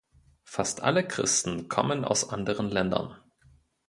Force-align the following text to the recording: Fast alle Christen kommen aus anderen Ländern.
Fast 0.45 0.81
alle 0.81 1.07
Christen 1.07 1.69
kommen 1.69 2.03
aus 2.05 2.31
anderen 2.31 2.71
Ländern. 2.71 3.17